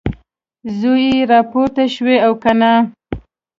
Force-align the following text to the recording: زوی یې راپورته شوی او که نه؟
زوی 0.79 1.05
یې 1.15 1.21
راپورته 1.31 1.83
شوی 1.95 2.17
او 2.25 2.33
که 2.41 2.51
نه؟ 2.59 2.71